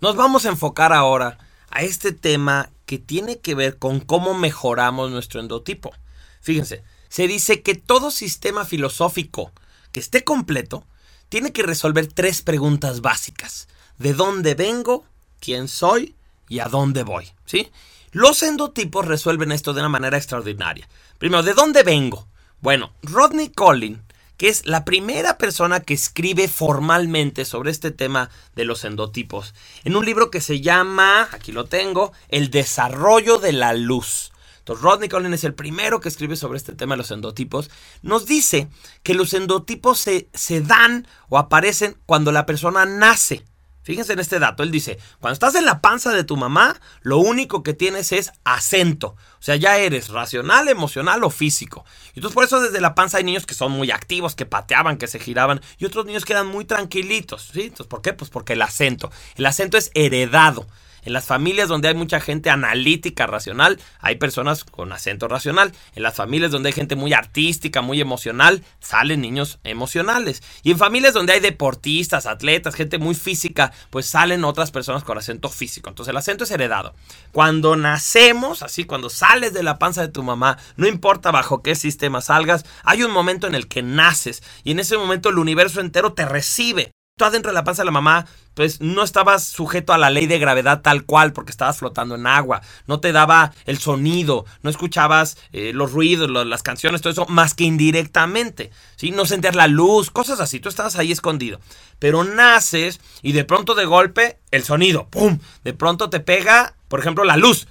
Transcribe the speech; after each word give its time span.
Nos 0.00 0.16
vamos 0.16 0.46
a 0.46 0.48
enfocar 0.48 0.94
ahora 0.94 1.36
a 1.68 1.82
este 1.82 2.12
tema 2.12 2.70
que 2.86 2.98
tiene 2.98 3.38
que 3.38 3.54
ver 3.54 3.76
con 3.76 4.00
cómo 4.00 4.32
mejoramos 4.32 5.10
nuestro 5.10 5.40
endotipo. 5.40 5.92
Fíjense, 6.40 6.82
se 7.10 7.28
dice 7.28 7.60
que 7.60 7.74
todo 7.74 8.10
sistema 8.10 8.64
filosófico 8.64 9.52
que 9.92 10.00
esté 10.00 10.24
completo 10.24 10.86
tiene 11.28 11.52
que 11.52 11.62
resolver 11.62 12.06
tres 12.06 12.40
preguntas 12.40 13.02
básicas. 13.02 13.68
¿De 13.98 14.14
dónde 14.14 14.54
vengo? 14.54 15.04
¿Quién 15.38 15.68
soy? 15.68 16.14
¿Y 16.48 16.60
a 16.60 16.68
dónde 16.68 17.02
voy? 17.02 17.30
¿Sí? 17.44 17.70
Los 18.10 18.42
endotipos 18.42 19.06
resuelven 19.06 19.52
esto 19.52 19.74
de 19.74 19.80
una 19.80 19.90
manera 19.90 20.16
extraordinaria. 20.16 20.88
Primero, 21.18 21.42
¿de 21.42 21.52
dónde 21.52 21.82
vengo? 21.82 22.26
Bueno, 22.62 22.94
Rodney 23.02 23.50
Collin 23.50 24.02
que 24.40 24.48
es 24.48 24.64
la 24.64 24.86
primera 24.86 25.36
persona 25.36 25.80
que 25.80 25.92
escribe 25.92 26.48
formalmente 26.48 27.44
sobre 27.44 27.70
este 27.70 27.90
tema 27.90 28.30
de 28.56 28.64
los 28.64 28.86
endotipos, 28.86 29.52
en 29.84 29.96
un 29.96 30.06
libro 30.06 30.30
que 30.30 30.40
se 30.40 30.62
llama, 30.62 31.28
aquí 31.30 31.52
lo 31.52 31.66
tengo, 31.66 32.14
El 32.30 32.48
desarrollo 32.48 33.36
de 33.36 33.52
la 33.52 33.74
luz. 33.74 34.32
Entonces, 34.60 34.82
Rodney 34.82 35.10
Collins 35.10 35.34
es 35.34 35.44
el 35.44 35.52
primero 35.52 36.00
que 36.00 36.08
escribe 36.08 36.36
sobre 36.36 36.56
este 36.56 36.72
tema 36.72 36.94
de 36.94 36.98
los 37.02 37.10
endotipos. 37.10 37.68
Nos 38.00 38.24
dice 38.24 38.68
que 39.02 39.12
los 39.12 39.34
endotipos 39.34 40.00
se, 40.00 40.30
se 40.32 40.62
dan 40.62 41.06
o 41.28 41.36
aparecen 41.36 41.98
cuando 42.06 42.32
la 42.32 42.46
persona 42.46 42.86
nace. 42.86 43.44
Fíjense 43.82 44.12
en 44.12 44.18
este 44.18 44.38
dato, 44.38 44.62
él 44.62 44.70
dice, 44.70 44.98
cuando 45.20 45.32
estás 45.34 45.54
en 45.54 45.64
la 45.64 45.80
panza 45.80 46.12
de 46.12 46.24
tu 46.24 46.36
mamá, 46.36 46.78
lo 47.00 47.18
único 47.18 47.62
que 47.62 47.72
tienes 47.72 48.12
es 48.12 48.32
acento. 48.44 49.16
O 49.38 49.42
sea, 49.42 49.56
ya 49.56 49.78
eres 49.78 50.08
racional, 50.08 50.68
emocional 50.68 51.24
o 51.24 51.30
físico. 51.30 51.84
Y 52.14 52.18
entonces 52.18 52.34
por 52.34 52.44
eso 52.44 52.60
desde 52.60 52.80
la 52.80 52.94
panza 52.94 53.18
hay 53.18 53.24
niños 53.24 53.46
que 53.46 53.54
son 53.54 53.72
muy 53.72 53.90
activos, 53.90 54.34
que 54.34 54.44
pateaban, 54.44 54.98
que 54.98 55.06
se 55.06 55.18
giraban, 55.18 55.60
y 55.78 55.86
otros 55.86 56.04
niños 56.04 56.24
que 56.24 56.34
eran 56.34 56.46
muy 56.46 56.66
tranquilitos. 56.66 57.50
¿sí? 57.52 57.62
Entonces, 57.62 57.86
¿por 57.86 58.02
qué? 58.02 58.12
Pues 58.12 58.30
porque 58.30 58.52
el 58.52 58.62
acento. 58.62 59.10
El 59.36 59.46
acento 59.46 59.78
es 59.78 59.90
heredado. 59.94 60.66
En 61.02 61.12
las 61.12 61.24
familias 61.24 61.68
donde 61.68 61.88
hay 61.88 61.94
mucha 61.94 62.20
gente 62.20 62.50
analítica, 62.50 63.26
racional, 63.26 63.80
hay 64.00 64.16
personas 64.16 64.64
con 64.64 64.92
acento 64.92 65.28
racional. 65.28 65.72
En 65.94 66.02
las 66.02 66.14
familias 66.14 66.50
donde 66.50 66.68
hay 66.68 66.72
gente 66.72 66.96
muy 66.96 67.12
artística, 67.12 67.80
muy 67.80 68.00
emocional, 68.00 68.62
salen 68.80 69.20
niños 69.20 69.58
emocionales. 69.64 70.42
Y 70.62 70.72
en 70.72 70.78
familias 70.78 71.14
donde 71.14 71.32
hay 71.32 71.40
deportistas, 71.40 72.26
atletas, 72.26 72.74
gente 72.74 72.98
muy 72.98 73.14
física, 73.14 73.69
pues 73.90 74.06
salen 74.06 74.44
otras 74.44 74.70
personas 74.70 75.04
con 75.04 75.18
acento 75.18 75.48
físico. 75.48 75.88
Entonces 75.88 76.10
el 76.10 76.16
acento 76.16 76.44
es 76.44 76.50
heredado. 76.50 76.94
Cuando 77.32 77.76
nacemos, 77.76 78.62
así, 78.62 78.84
cuando 78.84 79.10
sales 79.10 79.52
de 79.52 79.62
la 79.62 79.78
panza 79.78 80.02
de 80.02 80.08
tu 80.08 80.22
mamá, 80.22 80.58
no 80.76 80.86
importa 80.86 81.30
bajo 81.30 81.62
qué 81.62 81.74
sistema 81.74 82.20
salgas, 82.20 82.64
hay 82.84 83.02
un 83.02 83.10
momento 83.10 83.46
en 83.46 83.54
el 83.54 83.68
que 83.68 83.82
naces 83.82 84.42
y 84.64 84.72
en 84.72 84.80
ese 84.80 84.96
momento 84.96 85.28
el 85.28 85.38
universo 85.38 85.80
entero 85.80 86.12
te 86.12 86.24
recibe 86.24 86.92
tú 87.20 87.26
adentro 87.26 87.50
de 87.50 87.54
la 87.54 87.64
panza 87.64 87.82
de 87.82 87.84
la 87.86 87.90
mamá, 87.90 88.24
pues 88.54 88.80
no 88.80 89.02
estabas 89.02 89.44
sujeto 89.44 89.92
a 89.92 89.98
la 89.98 90.08
ley 90.08 90.26
de 90.26 90.38
gravedad 90.38 90.80
tal 90.80 91.04
cual 91.04 91.34
porque 91.34 91.50
estabas 91.50 91.76
flotando 91.76 92.14
en 92.14 92.26
agua, 92.26 92.62
no 92.86 92.98
te 92.98 93.12
daba 93.12 93.52
el 93.66 93.76
sonido, 93.76 94.46
no 94.62 94.70
escuchabas 94.70 95.36
eh, 95.52 95.72
los 95.74 95.92
ruidos, 95.92 96.30
las 96.30 96.62
canciones, 96.62 97.02
todo 97.02 97.12
eso, 97.12 97.26
más 97.26 97.52
que 97.52 97.64
indirectamente, 97.64 98.70
¿sí? 98.96 99.10
No 99.10 99.26
sentías 99.26 99.54
la 99.54 99.66
luz, 99.66 100.10
cosas 100.10 100.40
así, 100.40 100.60
tú 100.60 100.70
estabas 100.70 100.96
ahí 100.96 101.12
escondido. 101.12 101.60
Pero 101.98 102.24
naces 102.24 103.00
y 103.20 103.32
de 103.32 103.44
pronto 103.44 103.74
de 103.74 103.84
golpe 103.84 104.38
el 104.50 104.64
sonido, 104.64 105.08
¡pum! 105.10 105.40
De 105.62 105.74
pronto 105.74 106.08
te 106.08 106.20
pega 106.20 106.74
por 106.88 106.98
ejemplo, 106.98 107.22
la 107.22 107.36
luz, 107.36 107.68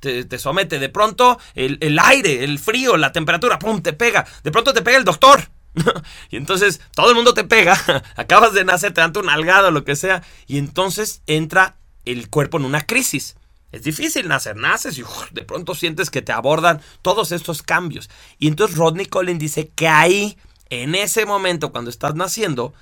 te, 0.00 0.24
te, 0.24 0.38
somete. 0.40 0.80
De 0.80 0.88
pronto, 0.88 1.38
el, 1.54 1.78
el, 1.80 2.00
aire, 2.00 2.42
el 2.42 2.58
frío, 2.58 2.96
la 2.96 3.12
temperatura, 3.12 3.60
¡pum! 3.60 3.80
te 3.80 3.92
pega. 3.92 4.26
De 4.42 4.50
pronto 4.50 4.74
te 4.74 4.82
pega 4.82 4.98
el 4.98 5.04
doctor. 5.04 5.50
y 6.30 6.36
entonces 6.36 6.80
todo 6.94 7.10
el 7.10 7.16
mundo 7.16 7.34
te 7.34 7.44
pega, 7.44 7.78
acabas 8.16 8.52
de 8.52 8.64
nacer, 8.64 8.92
te 8.92 9.00
dan 9.00 9.12
tu 9.12 9.22
nalgada 9.22 9.68
o 9.68 9.72
lo 9.72 9.84
que 9.84 9.96
sea, 9.96 10.22
y 10.46 10.58
entonces 10.58 11.22
entra 11.26 11.76
el 12.04 12.28
cuerpo 12.28 12.58
en 12.58 12.64
una 12.64 12.86
crisis. 12.86 13.36
Es 13.72 13.82
difícil 13.82 14.28
nacer, 14.28 14.56
naces 14.56 14.96
y 14.96 15.04
de 15.32 15.42
pronto 15.42 15.74
sientes 15.74 16.08
que 16.08 16.22
te 16.22 16.32
abordan 16.32 16.80
todos 17.02 17.32
estos 17.32 17.62
cambios. 17.62 18.08
Y 18.38 18.48
entonces 18.48 18.76
Rodney 18.76 19.06
Collins 19.06 19.40
dice 19.40 19.70
que 19.74 19.88
ahí, 19.88 20.38
en 20.70 20.94
ese 20.94 21.26
momento, 21.26 21.72
cuando 21.72 21.90
estás 21.90 22.14
naciendo, 22.14 22.72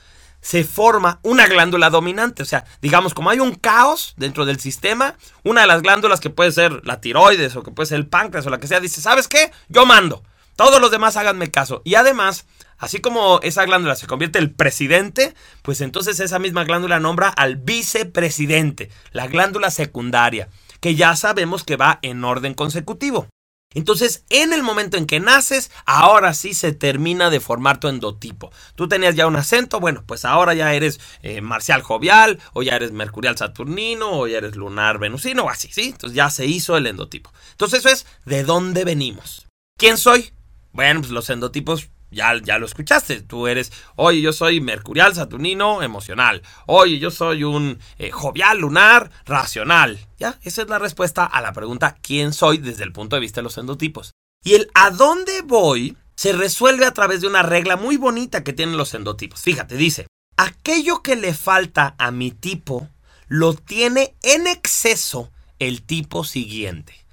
se 0.41 0.63
forma 0.63 1.21
una 1.23 1.47
glándula 1.47 1.89
dominante. 1.89 2.43
O 2.43 2.47
sea, 2.47 2.67
digamos, 2.83 3.15
como 3.15 3.31
hay 3.31 3.41
un 3.41 3.55
caos 3.55 4.13
dentro 4.19 4.45
del 4.45 4.61
sistema, 4.61 5.17
una 5.43 5.63
de 5.63 5.67
las 5.67 5.81
glándulas 5.81 6.21
que 6.21 6.29
puede 6.29 6.53
ser 6.53 6.87
la 6.87 7.01
tiroides 7.01 7.57
o 7.57 7.63
que 7.63 7.71
puede 7.71 7.89
ser 7.89 7.99
el 7.99 8.07
páncreas 8.07 8.47
o 8.47 8.51
la 8.51 8.61
que 8.61 8.69
sea, 8.69 8.79
dice, 8.79 9.01
¿sabes 9.01 9.27
qué? 9.27 9.51
Yo 9.69 9.87
mando. 9.87 10.23
Todos 10.55 10.83
los 10.83 10.91
demás 10.91 11.17
háganme 11.17 11.51
caso. 11.51 11.81
Y 11.85 11.95
además, 11.95 12.45
así 12.79 13.01
como 13.01 13.41
esa 13.43 13.65
glándula 13.65 13.97
se 13.97 14.07
convierte 14.07 14.39
en 14.39 14.45
el 14.45 14.55
presidente, 14.55 15.35
pues 15.63 15.81
entonces 15.81 16.21
esa 16.21 16.39
misma 16.39 16.65
glándula 16.65 17.01
nombra 17.01 17.29
al 17.29 17.57
vicepresidente, 17.57 18.91
la 19.13 19.27
glándula 19.27 19.71
secundaria, 19.71 20.49
que 20.81 20.95
ya 20.95 21.17
sabemos 21.17 21.65
que 21.65 21.77
va 21.77 21.99
en 22.03 22.25
orden 22.25 22.55
consecutivo. 22.55 23.29
Entonces, 23.75 24.25
en 24.31 24.53
el 24.53 24.63
momento 24.63 24.97
en 24.97 25.07
que 25.07 25.19
naces, 25.19 25.71
ahora 25.85 26.33
sí 26.33 26.55
se 26.55 26.73
termina 26.73 27.29
de 27.29 27.41
formar 27.41 27.81
tu 27.81 27.89
endotipo. 27.89 28.53
Tú 28.77 28.89
tenías 28.89 29.17
ya 29.17 29.27
un 29.27 29.35
acento, 29.35 29.81
bueno, 29.81 30.05
pues 30.07 30.25
ahora 30.25 30.55
ya 30.55 30.73
eres 30.73 31.01
eh, 31.23 31.41
marcial 31.41 31.83
jovial, 31.83 32.39
o 32.53 32.63
ya 32.63 32.77
eres 32.77 32.93
mercurial 32.93 33.37
saturnino, 33.37 34.13
o 34.13 34.29
ya 34.29 34.39
eres 34.39 34.55
lunar 34.55 34.99
venusino, 34.99 35.45
o 35.45 35.51
así, 35.51 35.69
¿sí? 35.73 35.89
Entonces 35.89 36.15
ya 36.15 36.31
se 36.31 36.47
hizo 36.47 36.77
el 36.77 36.87
endotipo. 36.87 37.33
Entonces 37.51 37.81
eso 37.81 37.89
es 37.89 38.07
de 38.25 38.45
dónde 38.45 38.85
venimos. 38.85 39.49
¿Quién 39.77 39.99
soy? 39.99 40.33
Bueno, 40.73 41.01
pues 41.01 41.11
los 41.11 41.29
endotipos 41.31 41.89
ya, 42.11 42.35
ya, 42.43 42.59
lo 42.59 42.67
escuchaste. 42.67 43.23
Tú 43.23 43.47
eres, 43.47 43.73
oye, 43.97 44.21
yo 44.21 44.33
soy 44.33 44.61
mercurial, 44.61 45.15
saturnino, 45.15 45.83
emocional. 45.83 46.43
Oye, 46.67 46.99
yo 46.99 47.11
soy 47.11 47.45
un 47.45 47.79
eh, 47.99 48.11
jovial, 48.11 48.59
lunar, 48.59 49.11
racional. 49.25 49.99
Ya, 50.19 50.39
esa 50.43 50.63
es 50.63 50.69
la 50.69 50.79
respuesta 50.79 51.25
a 51.25 51.41
la 51.41 51.53
pregunta 51.53 51.97
¿quién 52.01 52.33
soy 52.33 52.59
desde 52.59 52.85
el 52.85 52.93
punto 52.93 53.17
de 53.17 53.21
vista 53.21 53.41
de 53.41 53.45
los 53.45 53.59
endotipos? 53.59 54.13
Y 54.45 54.55
el 54.55 54.71
¿a 54.75 54.91
dónde 54.91 55.43
voy? 55.43 55.97
se 56.17 56.33
resuelve 56.33 56.87
a 56.87 56.95
través 56.95 57.21
de 57.21 57.27
una 57.27 57.43
regla 57.43 57.77
muy 57.77 57.97
bonita 57.97 58.45
que 58.45 58.53
tienen 58.53 58.77
los 58.77 58.95
endotipos. 58.95 59.41
Fíjate, 59.43 59.77
dice, 59.77 60.07
aquello 60.37 61.03
que 61.03 61.17
le 61.17 61.35
falta 61.35 61.95
a 61.99 62.11
mi 62.11 62.31
tipo 62.31 62.89
lo 63.27 63.55
tiene 63.55 64.15
en 64.23 64.47
exceso 64.47 65.31
el 65.59 65.83
tipo 65.83 66.25
siguiente. 66.25 67.04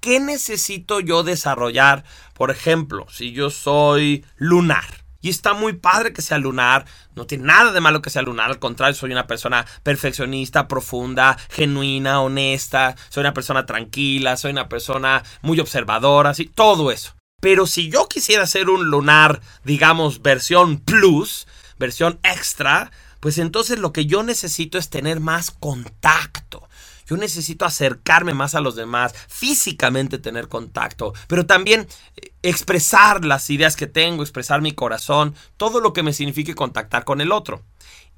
¿Qué 0.00 0.20
necesito 0.20 1.00
yo 1.00 1.22
desarrollar? 1.22 2.04
Por 2.34 2.50
ejemplo, 2.50 3.06
si 3.10 3.32
yo 3.32 3.50
soy 3.50 4.24
lunar. 4.36 5.02
Y 5.20 5.28
está 5.28 5.54
muy 5.54 5.74
padre 5.74 6.12
que 6.12 6.20
sea 6.20 6.38
lunar, 6.38 6.84
no 7.14 7.26
tiene 7.26 7.44
nada 7.44 7.70
de 7.70 7.80
malo 7.80 8.02
que 8.02 8.10
sea 8.10 8.22
lunar, 8.22 8.50
al 8.50 8.58
contrario, 8.58 8.96
soy 8.96 9.12
una 9.12 9.28
persona 9.28 9.64
perfeccionista, 9.84 10.66
profunda, 10.66 11.38
genuina, 11.48 12.20
honesta, 12.20 12.96
soy 13.08 13.20
una 13.20 13.32
persona 13.32 13.64
tranquila, 13.64 14.36
soy 14.36 14.50
una 14.50 14.68
persona 14.68 15.22
muy 15.40 15.60
observadora, 15.60 16.30
así, 16.30 16.46
todo 16.46 16.90
eso. 16.90 17.14
Pero 17.40 17.66
si 17.66 17.88
yo 17.88 18.08
quisiera 18.08 18.46
ser 18.48 18.68
un 18.68 18.90
lunar, 18.90 19.40
digamos, 19.62 20.22
versión 20.22 20.78
plus, 20.78 21.46
versión 21.78 22.18
extra, 22.24 22.90
pues 23.20 23.38
entonces 23.38 23.78
lo 23.78 23.92
que 23.92 24.06
yo 24.06 24.24
necesito 24.24 24.76
es 24.76 24.90
tener 24.90 25.20
más 25.20 25.52
contacto. 25.52 26.68
Yo 27.06 27.16
necesito 27.16 27.64
acercarme 27.64 28.34
más 28.34 28.54
a 28.54 28.60
los 28.60 28.76
demás, 28.76 29.14
físicamente 29.28 30.18
tener 30.18 30.48
contacto, 30.48 31.12
pero 31.26 31.46
también 31.46 31.86
eh, 32.16 32.32
expresar 32.42 33.24
las 33.24 33.48
ideas 33.50 33.76
que 33.76 33.86
tengo, 33.86 34.22
expresar 34.22 34.60
mi 34.60 34.72
corazón, 34.72 35.34
todo 35.56 35.80
lo 35.80 35.92
que 35.92 36.02
me 36.02 36.12
signifique 36.12 36.54
contactar 36.54 37.04
con 37.04 37.20
el 37.20 37.32
otro. 37.32 37.62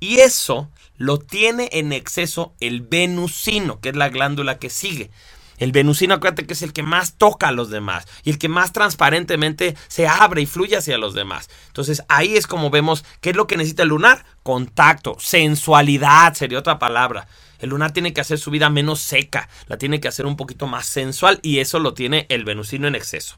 Y 0.01 0.19
eso 0.19 0.71
lo 0.97 1.19
tiene 1.19 1.69
en 1.73 1.93
exceso 1.93 2.55
el 2.61 2.83
venusino, 2.83 3.81
que 3.81 3.91
es 3.91 3.97
la 3.97 4.09
glándula 4.09 4.59
que 4.59 4.71
sigue. 4.71 5.11
El 5.59 5.73
venusino, 5.73 6.15
acuérdate 6.15 6.47
que 6.47 6.55
es 6.55 6.63
el 6.63 6.73
que 6.73 6.83
más 6.83 7.15
toca 7.15 7.49
a 7.49 7.53
los 7.53 7.71
demás 7.71 8.07
y 8.25 8.31
el 8.31 8.39
que 8.39 8.49
más 8.49 8.73
transparentemente 8.73 9.77
se 9.89 10.09
abre 10.09 10.43
y 10.43 10.47
fluye 10.47 10.77
hacia 10.77 10.99
los 10.99 11.15
demás. 11.15 11.49
Entonces 11.69 12.03
ahí 12.09 12.37
es 12.37 12.47
como 12.47 12.71
vemos 12.71 13.05
qué 13.21 13.31
es 13.31 13.37
lo 13.37 13.47
que 13.47 13.57
necesita 13.57 13.85
el 13.85 13.91
lunar. 13.91 14.25
Contacto, 14.43 15.17
sensualidad 15.21 16.35
sería 16.35 16.59
otra 16.59 16.79
palabra. 16.79 17.29
El 17.59 17.71
lunar 17.71 17.93
tiene 17.93 18.13
que 18.13 18.21
hacer 18.21 18.39
su 18.39 18.51
vida 18.51 18.71
menos 18.71 19.01
seca, 19.01 19.49
la 19.67 19.79
tiene 19.79 20.01
que 20.01 20.09
hacer 20.09 20.27
un 20.27 20.37
poquito 20.37 20.67
más 20.67 20.87
sensual 20.87 21.39
y 21.43 21.59
eso 21.59 21.79
lo 21.79 21.95
tiene 21.95 22.27
el 22.29 22.45
venusino 22.45 22.89
en 22.89 22.95
exceso. 22.95 23.37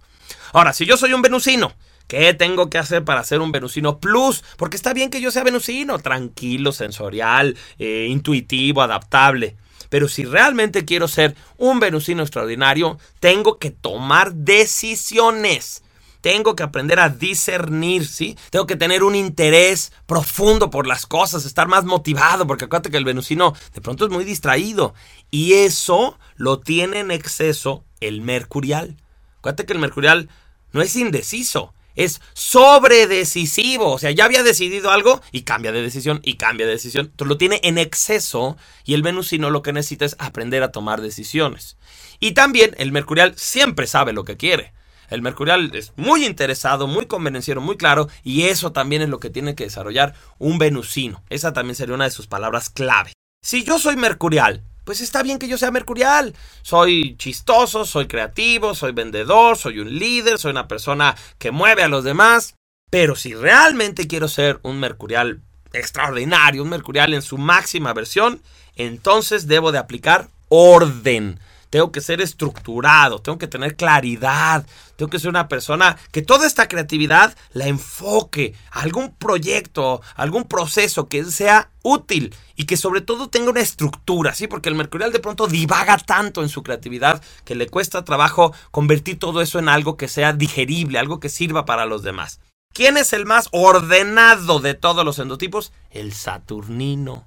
Ahora, 0.52 0.72
si 0.72 0.86
yo 0.86 0.96
soy 0.96 1.12
un 1.12 1.22
venusino, 1.22 1.72
¿qué 2.06 2.34
tengo 2.34 2.70
que 2.70 2.78
hacer 2.78 3.04
para 3.04 3.24
ser 3.24 3.40
un 3.40 3.52
venusino 3.52 3.98
plus? 3.98 4.42
Porque 4.56 4.76
está 4.76 4.92
bien 4.92 5.10
que 5.10 5.20
yo 5.20 5.30
sea 5.30 5.44
venusino, 5.44 5.98
tranquilo, 5.98 6.72
sensorial, 6.72 7.56
eh, 7.78 8.06
intuitivo, 8.08 8.82
adaptable. 8.82 9.56
Pero 9.88 10.08
si 10.08 10.24
realmente 10.24 10.84
quiero 10.84 11.08
ser 11.08 11.36
un 11.58 11.80
venusino 11.80 12.22
extraordinario, 12.22 12.98
tengo 13.20 13.58
que 13.58 13.70
tomar 13.70 14.34
decisiones. 14.34 15.82
Tengo 16.26 16.56
que 16.56 16.64
aprender 16.64 16.98
a 16.98 17.08
discernir, 17.08 18.04
¿sí? 18.04 18.36
Tengo 18.50 18.66
que 18.66 18.74
tener 18.74 19.04
un 19.04 19.14
interés 19.14 19.92
profundo 20.06 20.70
por 20.70 20.88
las 20.88 21.06
cosas, 21.06 21.44
estar 21.44 21.68
más 21.68 21.84
motivado, 21.84 22.48
porque 22.48 22.64
acuérdate 22.64 22.90
que 22.90 22.96
el 22.96 23.04
venusino 23.04 23.54
de 23.72 23.80
pronto 23.80 24.06
es 24.06 24.10
muy 24.10 24.24
distraído. 24.24 24.92
Y 25.30 25.52
eso 25.52 26.18
lo 26.34 26.58
tiene 26.58 26.98
en 26.98 27.12
exceso 27.12 27.84
el 28.00 28.22
mercurial. 28.22 28.96
Acuérdate 29.38 29.66
que 29.66 29.74
el 29.74 29.78
mercurial 29.78 30.28
no 30.72 30.82
es 30.82 30.96
indeciso, 30.96 31.74
es 31.94 32.20
sobredecisivo. 32.34 33.92
O 33.92 33.98
sea, 34.00 34.10
ya 34.10 34.24
había 34.24 34.42
decidido 34.42 34.90
algo 34.90 35.22
y 35.30 35.42
cambia 35.42 35.70
de 35.70 35.80
decisión 35.80 36.18
y 36.24 36.38
cambia 36.38 36.66
de 36.66 36.72
decisión. 36.72 37.12
Lo 37.18 37.38
tiene 37.38 37.60
en 37.62 37.78
exceso 37.78 38.56
y 38.84 38.94
el 38.94 39.02
venusino 39.02 39.50
lo 39.50 39.62
que 39.62 39.72
necesita 39.72 40.04
es 40.04 40.16
aprender 40.18 40.64
a 40.64 40.72
tomar 40.72 41.02
decisiones. 41.02 41.76
Y 42.18 42.32
también 42.32 42.74
el 42.78 42.90
mercurial 42.90 43.34
siempre 43.36 43.86
sabe 43.86 44.12
lo 44.12 44.24
que 44.24 44.36
quiere. 44.36 44.74
El 45.10 45.22
mercurial 45.22 45.70
es 45.74 45.92
muy 45.96 46.24
interesado, 46.24 46.86
muy 46.86 47.06
convenenciero, 47.06 47.60
muy 47.60 47.76
claro, 47.76 48.08
y 48.22 48.44
eso 48.44 48.72
también 48.72 49.02
es 49.02 49.08
lo 49.08 49.20
que 49.20 49.30
tiene 49.30 49.54
que 49.54 49.64
desarrollar 49.64 50.14
un 50.38 50.58
venusino. 50.58 51.22
Esa 51.30 51.52
también 51.52 51.76
sería 51.76 51.94
una 51.94 52.04
de 52.04 52.10
sus 52.10 52.26
palabras 52.26 52.70
clave. 52.70 53.12
Si 53.42 53.64
yo 53.64 53.78
soy 53.78 53.96
mercurial, 53.96 54.62
pues 54.84 55.00
está 55.00 55.22
bien 55.22 55.38
que 55.38 55.48
yo 55.48 55.58
sea 55.58 55.70
mercurial. 55.70 56.34
Soy 56.62 57.16
chistoso, 57.18 57.84
soy 57.84 58.06
creativo, 58.06 58.74
soy 58.74 58.92
vendedor, 58.92 59.56
soy 59.58 59.80
un 59.80 59.98
líder, 59.98 60.38
soy 60.38 60.52
una 60.52 60.68
persona 60.68 61.16
que 61.38 61.50
mueve 61.50 61.82
a 61.82 61.88
los 61.88 62.04
demás. 62.04 62.54
Pero 62.90 63.16
si 63.16 63.34
realmente 63.34 64.06
quiero 64.06 64.28
ser 64.28 64.60
un 64.62 64.78
mercurial 64.78 65.42
extraordinario, 65.72 66.62
un 66.62 66.68
mercurial 66.68 67.14
en 67.14 67.22
su 67.22 67.36
máxima 67.36 67.92
versión, 67.92 68.42
entonces 68.76 69.48
debo 69.48 69.72
de 69.72 69.78
aplicar 69.78 70.28
orden 70.48 71.40
tengo 71.76 71.92
que 71.92 72.00
ser 72.00 72.22
estructurado, 72.22 73.18
tengo 73.18 73.36
que 73.36 73.48
tener 73.48 73.76
claridad, 73.76 74.64
tengo 74.96 75.10
que 75.10 75.18
ser 75.18 75.28
una 75.28 75.46
persona 75.46 75.98
que 76.10 76.22
toda 76.22 76.46
esta 76.46 76.68
creatividad 76.68 77.36
la 77.52 77.66
enfoque 77.66 78.54
a 78.70 78.80
algún 78.80 79.14
proyecto, 79.14 80.00
algún 80.14 80.44
proceso 80.44 81.10
que 81.10 81.22
sea 81.26 81.68
útil 81.82 82.34
y 82.54 82.64
que 82.64 82.78
sobre 82.78 83.02
todo 83.02 83.28
tenga 83.28 83.50
una 83.50 83.60
estructura, 83.60 84.34
¿sí? 84.34 84.46
Porque 84.46 84.70
el 84.70 84.74
mercurial 84.74 85.12
de 85.12 85.18
pronto 85.18 85.48
divaga 85.48 85.98
tanto 85.98 86.42
en 86.42 86.48
su 86.48 86.62
creatividad 86.62 87.22
que 87.44 87.54
le 87.54 87.68
cuesta 87.68 88.06
trabajo 88.06 88.54
convertir 88.70 89.18
todo 89.18 89.42
eso 89.42 89.58
en 89.58 89.68
algo 89.68 89.98
que 89.98 90.08
sea 90.08 90.32
digerible, 90.32 90.98
algo 90.98 91.20
que 91.20 91.28
sirva 91.28 91.66
para 91.66 91.84
los 91.84 92.02
demás. 92.02 92.40
¿Quién 92.72 92.96
es 92.96 93.12
el 93.12 93.26
más 93.26 93.50
ordenado 93.52 94.60
de 94.60 94.72
todos 94.72 95.04
los 95.04 95.18
endotipos? 95.18 95.74
El 95.90 96.14
Saturnino. 96.14 97.26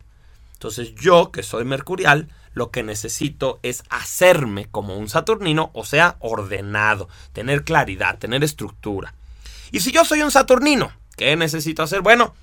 Entonces 0.53 0.95
yo, 0.95 1.31
que 1.31 1.43
soy 1.43 1.65
mercurial, 1.65 2.29
lo 2.53 2.71
que 2.71 2.83
necesito 2.83 3.59
es 3.63 3.83
hacerme 3.89 4.67
como 4.69 4.97
un 4.97 5.09
Saturnino, 5.09 5.71
o 5.73 5.85
sea, 5.85 6.17
ordenado, 6.19 7.09
tener 7.33 7.63
claridad, 7.63 8.17
tener 8.17 8.43
estructura. 8.43 9.13
Y 9.71 9.81
si 9.81 9.91
yo 9.91 10.05
soy 10.05 10.21
un 10.21 10.31
Saturnino, 10.31 10.91
¿qué 11.15 11.35
necesito 11.35 11.83
hacer? 11.83 12.01
Bueno, 12.01 12.33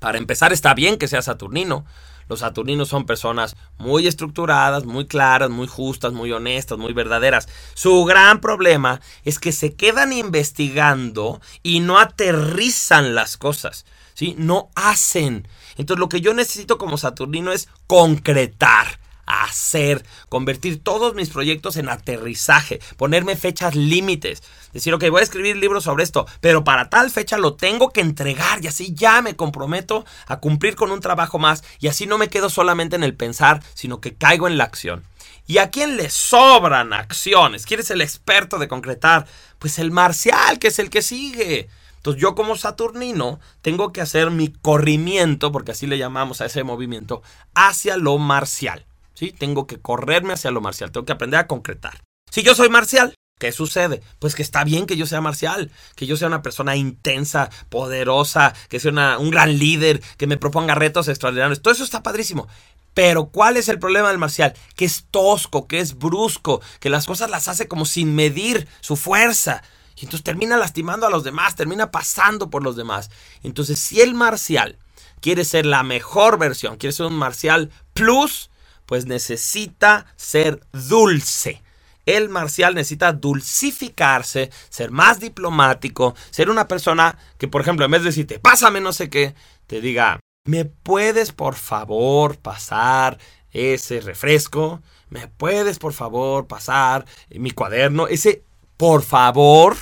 para 0.00 0.18
empezar 0.18 0.52
está 0.52 0.74
bien 0.74 0.98
que 0.98 1.08
sea 1.08 1.22
Saturnino. 1.22 1.84
Los 2.28 2.40
Saturninos 2.40 2.88
son 2.88 3.04
personas 3.04 3.56
muy 3.78 4.06
estructuradas, 4.06 4.84
muy 4.84 5.06
claras, 5.06 5.50
muy 5.50 5.66
justas, 5.66 6.12
muy 6.12 6.32
honestas, 6.32 6.78
muy 6.78 6.92
verdaderas. 6.92 7.48
Su 7.74 8.04
gran 8.04 8.40
problema 8.40 9.00
es 9.24 9.38
que 9.38 9.52
se 9.52 9.74
quedan 9.74 10.12
investigando 10.12 11.40
y 11.62 11.80
no 11.80 11.98
aterrizan 11.98 13.14
las 13.14 13.36
cosas. 13.36 13.84
¿sí? 14.14 14.34
No 14.38 14.70
hacen. 14.74 15.48
Entonces 15.76 16.00
lo 16.00 16.08
que 16.08 16.20
yo 16.20 16.34
necesito 16.34 16.78
como 16.78 16.96
Saturnino 16.96 17.52
es 17.52 17.68
concretar 17.86 18.98
hacer, 19.32 20.04
convertir 20.28 20.82
todos 20.82 21.14
mis 21.14 21.30
proyectos 21.30 21.76
en 21.76 21.88
aterrizaje, 21.88 22.80
ponerme 22.96 23.36
fechas 23.36 23.74
límites, 23.74 24.42
decir, 24.72 24.92
ok, 24.94 25.08
voy 25.10 25.20
a 25.20 25.24
escribir 25.24 25.56
libros 25.56 25.84
sobre 25.84 26.04
esto, 26.04 26.26
pero 26.40 26.64
para 26.64 26.90
tal 26.90 27.10
fecha 27.10 27.38
lo 27.38 27.54
tengo 27.54 27.90
que 27.90 28.00
entregar 28.00 28.62
y 28.62 28.66
así 28.66 28.94
ya 28.94 29.22
me 29.22 29.36
comprometo 29.36 30.04
a 30.26 30.38
cumplir 30.38 30.76
con 30.76 30.90
un 30.90 31.00
trabajo 31.00 31.38
más 31.38 31.64
y 31.80 31.88
así 31.88 32.06
no 32.06 32.18
me 32.18 32.28
quedo 32.28 32.50
solamente 32.50 32.96
en 32.96 33.04
el 33.04 33.14
pensar, 33.14 33.62
sino 33.74 34.00
que 34.00 34.14
caigo 34.14 34.46
en 34.46 34.58
la 34.58 34.64
acción. 34.64 35.04
¿Y 35.46 35.58
a 35.58 35.70
quién 35.70 35.96
le 35.96 36.08
sobran 36.08 36.92
acciones? 36.92 37.66
¿Quién 37.66 37.80
es 37.80 37.90
el 37.90 38.00
experto 38.00 38.58
de 38.58 38.68
concretar? 38.68 39.26
Pues 39.58 39.78
el 39.78 39.90
marcial, 39.90 40.58
que 40.58 40.68
es 40.68 40.78
el 40.78 40.88
que 40.88 41.02
sigue. 41.02 41.68
Entonces 41.96 42.20
yo 42.20 42.34
como 42.34 42.56
Saturnino 42.56 43.38
tengo 43.60 43.92
que 43.92 44.00
hacer 44.00 44.30
mi 44.30 44.48
corrimiento, 44.48 45.52
porque 45.52 45.72
así 45.72 45.86
le 45.86 45.98
llamamos 45.98 46.40
a 46.40 46.46
ese 46.46 46.64
movimiento, 46.64 47.22
hacia 47.54 47.96
lo 47.96 48.18
marcial. 48.18 48.86
Tengo 49.30 49.68
que 49.68 49.80
correrme 49.80 50.32
hacia 50.32 50.50
lo 50.50 50.60
marcial, 50.60 50.90
tengo 50.90 51.06
que 51.06 51.12
aprender 51.12 51.38
a 51.38 51.46
concretar. 51.46 52.02
Si 52.30 52.42
yo 52.42 52.54
soy 52.54 52.68
marcial, 52.68 53.14
¿qué 53.38 53.52
sucede? 53.52 54.02
Pues 54.18 54.34
que 54.34 54.42
está 54.42 54.64
bien 54.64 54.86
que 54.86 54.96
yo 54.96 55.06
sea 55.06 55.20
marcial, 55.20 55.70
que 55.94 56.06
yo 56.06 56.16
sea 56.16 56.28
una 56.28 56.42
persona 56.42 56.76
intensa, 56.76 57.50
poderosa, 57.68 58.54
que 58.68 58.80
sea 58.80 59.18
un 59.18 59.30
gran 59.30 59.58
líder, 59.58 60.02
que 60.16 60.26
me 60.26 60.38
proponga 60.38 60.74
retos 60.74 61.08
extraordinarios. 61.08 61.62
Todo 61.62 61.74
eso 61.74 61.84
está 61.84 62.02
padrísimo. 62.02 62.48
Pero 62.94 63.26
¿cuál 63.26 63.56
es 63.56 63.68
el 63.68 63.78
problema 63.78 64.08
del 64.08 64.18
marcial? 64.18 64.54
Que 64.76 64.84
es 64.84 65.06
tosco, 65.10 65.66
que 65.66 65.80
es 65.80 65.98
brusco, 65.98 66.60
que 66.78 66.90
las 66.90 67.06
cosas 67.06 67.30
las 67.30 67.48
hace 67.48 67.68
como 67.68 67.84
sin 67.84 68.14
medir 68.14 68.68
su 68.80 68.96
fuerza. 68.96 69.62
Y 69.96 70.04
entonces 70.04 70.24
termina 70.24 70.56
lastimando 70.56 71.06
a 71.06 71.10
los 71.10 71.24
demás, 71.24 71.56
termina 71.56 71.90
pasando 71.90 72.50
por 72.50 72.62
los 72.62 72.76
demás. 72.76 73.10
Entonces, 73.42 73.78
si 73.78 74.00
el 74.00 74.14
marcial 74.14 74.78
quiere 75.20 75.44
ser 75.44 75.66
la 75.66 75.82
mejor 75.82 76.38
versión, 76.38 76.76
quiere 76.76 76.92
ser 76.92 77.06
un 77.06 77.14
marcial 77.14 77.70
plus, 77.94 78.50
pues 78.92 79.06
necesita 79.06 80.04
ser 80.16 80.60
dulce. 80.70 81.62
El 82.04 82.28
marcial 82.28 82.74
necesita 82.74 83.14
dulcificarse, 83.14 84.50
ser 84.68 84.90
más 84.90 85.18
diplomático, 85.18 86.14
ser 86.28 86.50
una 86.50 86.68
persona 86.68 87.16
que, 87.38 87.48
por 87.48 87.62
ejemplo, 87.62 87.86
en 87.86 87.90
vez 87.90 88.02
de 88.02 88.10
decirte, 88.10 88.38
pásame 88.38 88.82
no 88.82 88.92
sé 88.92 89.08
qué, 89.08 89.34
te 89.66 89.80
diga, 89.80 90.20
¿me 90.44 90.66
puedes 90.66 91.32
por 91.32 91.54
favor 91.54 92.36
pasar 92.36 93.16
ese 93.50 94.02
refresco? 94.02 94.82
¿Me 95.08 95.26
puedes 95.26 95.78
por 95.78 95.94
favor 95.94 96.46
pasar 96.46 97.06
mi 97.30 97.52
cuaderno? 97.52 98.08
Ese 98.08 98.42
por 98.76 99.02
favor 99.02 99.78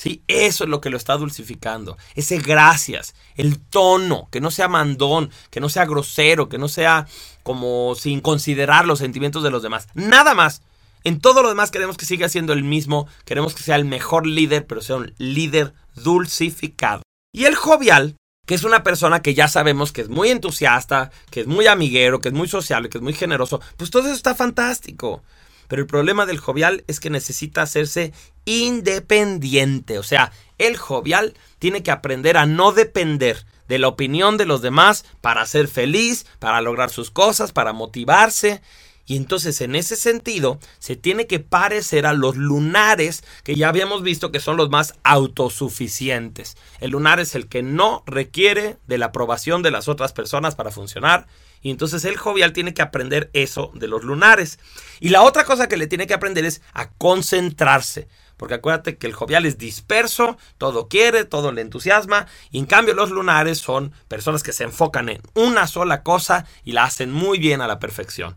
Sí, 0.00 0.22
eso 0.28 0.64
es 0.64 0.70
lo 0.70 0.80
que 0.80 0.88
lo 0.88 0.96
está 0.96 1.18
dulcificando. 1.18 1.98
Ese 2.14 2.38
gracias, 2.38 3.14
el 3.36 3.58
tono, 3.58 4.28
que 4.30 4.40
no 4.40 4.50
sea 4.50 4.66
mandón, 4.66 5.30
que 5.50 5.60
no 5.60 5.68
sea 5.68 5.84
grosero, 5.84 6.48
que 6.48 6.56
no 6.56 6.68
sea 6.68 7.06
como 7.42 7.94
sin 7.94 8.22
considerar 8.22 8.86
los 8.86 9.00
sentimientos 9.00 9.42
de 9.42 9.50
los 9.50 9.62
demás. 9.62 9.88
Nada 9.92 10.32
más. 10.32 10.62
En 11.04 11.20
todo 11.20 11.42
lo 11.42 11.50
demás 11.50 11.70
queremos 11.70 11.98
que 11.98 12.06
siga 12.06 12.30
siendo 12.30 12.54
el 12.54 12.64
mismo, 12.64 13.08
queremos 13.26 13.54
que 13.54 13.62
sea 13.62 13.76
el 13.76 13.84
mejor 13.84 14.26
líder, 14.26 14.66
pero 14.66 14.80
sea 14.80 14.96
un 14.96 15.12
líder 15.18 15.74
dulcificado. 15.94 17.02
Y 17.30 17.44
el 17.44 17.54
jovial, 17.54 18.16
que 18.46 18.54
es 18.54 18.64
una 18.64 18.82
persona 18.82 19.20
que 19.20 19.34
ya 19.34 19.48
sabemos 19.48 19.92
que 19.92 20.00
es 20.00 20.08
muy 20.08 20.30
entusiasta, 20.30 21.10
que 21.30 21.42
es 21.42 21.46
muy 21.46 21.66
amiguero, 21.66 22.20
que 22.20 22.28
es 22.28 22.34
muy 22.34 22.48
sociable, 22.48 22.88
que 22.88 22.96
es 22.96 23.04
muy 23.04 23.12
generoso, 23.12 23.60
pues 23.76 23.90
todo 23.90 24.04
eso 24.04 24.14
está 24.14 24.34
fantástico. 24.34 25.22
Pero 25.70 25.82
el 25.82 25.86
problema 25.86 26.26
del 26.26 26.38
jovial 26.38 26.82
es 26.88 26.98
que 26.98 27.10
necesita 27.10 27.62
hacerse 27.62 28.12
independiente. 28.44 30.00
O 30.00 30.02
sea, 30.02 30.32
el 30.58 30.76
jovial 30.76 31.34
tiene 31.60 31.84
que 31.84 31.92
aprender 31.92 32.36
a 32.36 32.44
no 32.44 32.72
depender 32.72 33.46
de 33.68 33.78
la 33.78 33.86
opinión 33.86 34.36
de 34.36 34.46
los 34.46 34.62
demás 34.62 35.04
para 35.20 35.46
ser 35.46 35.68
feliz, 35.68 36.26
para 36.40 36.60
lograr 36.60 36.90
sus 36.90 37.12
cosas, 37.12 37.52
para 37.52 37.72
motivarse. 37.72 38.62
Y 39.10 39.16
entonces 39.16 39.60
en 39.60 39.74
ese 39.74 39.96
sentido 39.96 40.60
se 40.78 40.94
tiene 40.94 41.26
que 41.26 41.40
parecer 41.40 42.06
a 42.06 42.12
los 42.12 42.36
lunares 42.36 43.24
que 43.42 43.56
ya 43.56 43.68
habíamos 43.68 44.04
visto 44.04 44.30
que 44.30 44.38
son 44.38 44.56
los 44.56 44.70
más 44.70 44.94
autosuficientes. 45.02 46.56
El 46.78 46.92
lunar 46.92 47.18
es 47.18 47.34
el 47.34 47.48
que 47.48 47.64
no 47.64 48.04
requiere 48.06 48.76
de 48.86 48.98
la 48.98 49.06
aprobación 49.06 49.64
de 49.64 49.72
las 49.72 49.88
otras 49.88 50.12
personas 50.12 50.54
para 50.54 50.70
funcionar 50.70 51.26
y 51.60 51.72
entonces 51.72 52.04
el 52.04 52.18
jovial 52.18 52.52
tiene 52.52 52.72
que 52.72 52.82
aprender 52.82 53.30
eso 53.32 53.72
de 53.74 53.88
los 53.88 54.04
lunares. 54.04 54.60
Y 55.00 55.08
la 55.08 55.22
otra 55.22 55.44
cosa 55.44 55.66
que 55.66 55.76
le 55.76 55.88
tiene 55.88 56.06
que 56.06 56.14
aprender 56.14 56.44
es 56.44 56.62
a 56.72 56.90
concentrarse. 56.90 58.06
Porque 58.36 58.54
acuérdate 58.54 58.96
que 58.96 59.08
el 59.08 59.12
jovial 59.12 59.44
es 59.44 59.58
disperso, 59.58 60.38
todo 60.56 60.86
quiere, 60.86 61.24
todo 61.24 61.50
le 61.50 61.62
entusiasma. 61.62 62.28
Y 62.52 62.60
en 62.60 62.66
cambio 62.66 62.94
los 62.94 63.10
lunares 63.10 63.58
son 63.58 63.92
personas 64.06 64.44
que 64.44 64.52
se 64.52 64.62
enfocan 64.62 65.08
en 65.08 65.20
una 65.34 65.66
sola 65.66 66.04
cosa 66.04 66.46
y 66.64 66.70
la 66.70 66.84
hacen 66.84 67.10
muy 67.10 67.40
bien 67.40 67.60
a 67.60 67.66
la 67.66 67.80
perfección. 67.80 68.36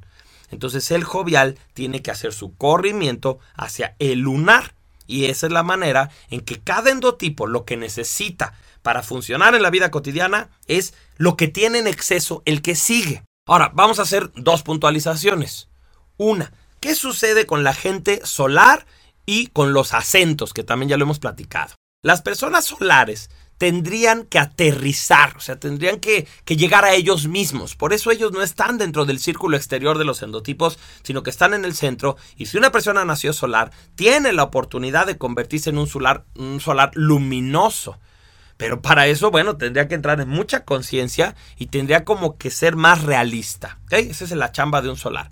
Entonces 0.53 0.89
el 0.91 1.03
jovial 1.03 1.57
tiene 1.74 2.01
que 2.01 2.12
hacer 2.12 2.33
su 2.33 2.55
corrimiento 2.55 3.39
hacia 3.55 3.95
el 4.00 4.19
lunar. 4.19 4.75
Y 5.05 5.25
esa 5.25 5.48
es 5.48 5.51
la 5.51 5.63
manera 5.63 6.10
en 6.29 6.41
que 6.41 6.62
cada 6.62 6.91
endotipo 6.91 7.48
lo 7.48 7.65
que 7.65 7.75
necesita 7.75 8.53
para 8.81 9.03
funcionar 9.03 9.55
en 9.55 9.62
la 9.62 9.69
vida 9.69 9.91
cotidiana 9.91 10.50
es 10.67 10.93
lo 11.17 11.36
que 11.36 11.48
tiene 11.48 11.79
en 11.79 11.88
exceso 11.88 12.43
el 12.45 12.62
que 12.62 12.75
sigue. 12.75 13.24
Ahora, 13.45 13.72
vamos 13.74 14.00
a 14.00 14.03
hacer 14.03 14.31
dos 14.36 14.63
puntualizaciones. 14.63 15.67
Una, 16.17 16.53
¿qué 16.79 16.95
sucede 16.95 17.45
con 17.45 17.63
la 17.63 17.74
gente 17.74 18.22
solar 18.24 18.86
y 19.25 19.48
con 19.48 19.74
los 19.74 19.93
acentos, 19.93 20.53
que 20.53 20.63
también 20.63 20.89
ya 20.89 20.98
lo 20.98 21.03
hemos 21.03 21.19
platicado? 21.19 21.75
Las 22.03 22.22
personas 22.22 22.65
solares 22.65 23.29
tendrían 23.63 24.25
que 24.25 24.39
aterrizar, 24.39 25.38
o 25.38 25.39
sea, 25.39 25.58
tendrían 25.58 26.01
que, 26.01 26.27
llegar 26.48 26.84
a 26.84 26.96
ellos 26.96 27.29
mismos. 27.29 27.77
Por 27.77 27.93
eso 27.93 28.12
ellos 28.12 28.34
no 28.34 28.41
están 28.41 28.77
dentro 28.77 29.05
del 29.05 29.20
círculo 29.20 29.55
exterior 29.55 29.98
de 29.98 30.03
los 30.03 30.22
endotipos, 30.22 30.77
sino 31.01 31.24
que 31.24 31.29
están 31.29 31.53
en 31.53 31.63
el 31.63 31.74
centro. 31.74 32.17
Y 32.36 32.48
si 32.48 32.58
una 32.58 32.74
persona 32.74 33.05
nació 33.05 33.32
solar, 33.32 33.72
tiene 33.96 34.34
la 34.34 34.43
oportunidad 34.43 35.08
de 35.08 35.17
convertirse 35.17 35.70
en 35.70 35.77
un 35.77 35.88
solar, 35.88 36.25
un 36.36 36.60
solar 36.60 36.91
luminoso. 36.93 38.01
Pero 38.58 38.82
para 38.82 39.08
eso, 39.08 39.32
bueno, 39.32 39.55
tendría 39.55 39.88
que 39.88 39.96
entrar 39.96 40.20
en 40.20 40.27
mucha 40.27 40.65
conciencia 40.65 41.34
y 41.58 41.67
tendría 41.67 42.03
como 42.03 42.38
que 42.38 42.51
ser 42.51 42.75
más 42.75 43.03
realista. 43.03 43.79
Esa 43.91 44.25
es 44.25 44.32
la 44.32 44.51
chamba 44.51 44.82
de 44.82 44.89
un 44.89 44.98
solar. 44.98 45.29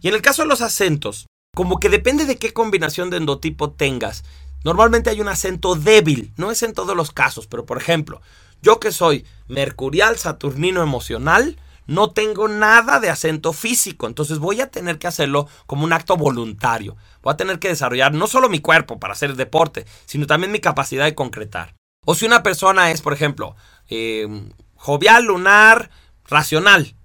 Y 0.00 0.08
en 0.08 0.14
el 0.14 0.22
caso 0.22 0.40
de 0.40 0.48
los 0.48 0.62
acentos, 0.62 1.26
como 1.54 1.78
que 1.78 1.90
depende 1.90 2.24
de 2.24 2.36
qué 2.36 2.54
combinación 2.54 3.10
de 3.10 3.18
endotipo 3.18 3.72
tengas, 3.72 4.24
normalmente 4.64 5.10
hay 5.10 5.20
un 5.20 5.28
acento 5.28 5.74
débil. 5.74 6.32
No 6.36 6.50
es 6.50 6.62
en 6.62 6.72
todos 6.72 6.96
los 6.96 7.12
casos, 7.12 7.46
pero 7.46 7.66
por 7.66 7.78
ejemplo, 7.78 8.20
yo 8.62 8.80
que 8.80 8.92
soy 8.92 9.26
mercurial 9.48 10.18
saturnino 10.18 10.82
emocional, 10.82 11.56
no 11.86 12.10
tengo 12.10 12.48
nada 12.48 12.98
de 12.98 13.10
acento 13.10 13.52
físico, 13.52 14.06
entonces 14.06 14.38
voy 14.38 14.60
a 14.60 14.70
tener 14.70 14.98
que 14.98 15.06
hacerlo 15.06 15.48
como 15.66 15.84
un 15.84 15.92
acto 15.92 16.16
voluntario. 16.16 16.96
Voy 17.22 17.32
a 17.32 17.36
tener 17.36 17.58
que 17.58 17.68
desarrollar 17.68 18.12
no 18.12 18.26
solo 18.26 18.48
mi 18.48 18.60
cuerpo 18.60 18.98
para 18.98 19.12
hacer 19.12 19.36
deporte, 19.36 19.86
sino 20.04 20.26
también 20.26 20.52
mi 20.52 20.60
capacidad 20.60 21.04
de 21.04 21.14
concretar. 21.14 21.74
O 22.04 22.14
si 22.14 22.26
una 22.26 22.42
persona 22.42 22.90
es, 22.90 23.02
por 23.02 23.12
ejemplo, 23.12 23.56
eh, 23.88 24.26
jovial, 24.74 25.24
lunar, 25.24 25.90
racional, 26.24 26.96